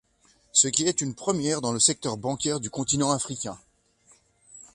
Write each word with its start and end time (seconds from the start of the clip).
Ce 0.51 0.67
qui 0.67 0.85
est 0.87 1.01
une 1.01 1.13
première 1.13 1.61
dans 1.61 1.71
le 1.73 1.79
secteur 1.79 2.17
bancaire 2.17 2.59
du 2.59 2.71
continent 2.71 3.11
africain. 3.11 3.59